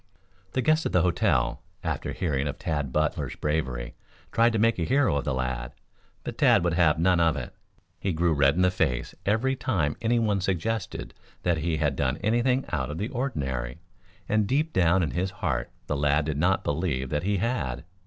The 0.53 0.63
guests 0.63 0.87
at 0.87 0.93
the 0.93 1.03
hotel, 1.03 1.61
after 1.83 2.11
hearing 2.11 2.47
of 2.47 2.57
Tad 2.57 2.91
Butler's 2.91 3.35
bravery, 3.35 3.93
tried 4.31 4.51
to 4.53 4.57
make 4.57 4.79
a 4.79 4.83
hero 4.83 5.15
of 5.15 5.25
the 5.25 5.31
lad, 5.35 5.73
but 6.23 6.39
Tad 6.39 6.63
would 6.63 6.73
have 6.73 6.97
none 6.97 7.19
of 7.19 7.35
it. 7.37 7.53
He 7.99 8.11
grew 8.11 8.33
red 8.33 8.55
in 8.55 8.63
the 8.63 8.71
face 8.71 9.13
every 9.27 9.55
time 9.55 9.95
anyone 10.01 10.41
suggested 10.41 11.13
that 11.43 11.59
he 11.59 11.77
had 11.77 11.95
done 11.95 12.17
anything 12.23 12.65
out 12.71 12.89
of 12.89 12.97
the 12.97 13.09
ordinary. 13.09 13.77
And 14.27 14.47
deep 14.47 14.73
down 14.73 15.03
in 15.03 15.11
his 15.11 15.29
heart 15.29 15.69
the 15.85 15.95
lad 15.95 16.25
did 16.25 16.37
not 16.39 16.63
believe 16.63 17.11
that 17.11 17.21
he 17.21 17.37
had. 17.37 17.83